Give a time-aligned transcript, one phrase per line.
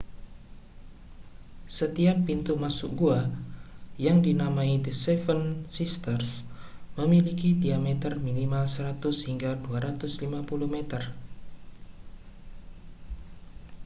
[1.77, 3.19] setiap pintu masuk gua
[4.05, 5.41] yang dinamai the seven
[5.77, 6.31] sisters
[6.99, 8.97] memiliki diameter minimal 100
[9.29, 10.41] hingga 250
[10.75, 11.03] meter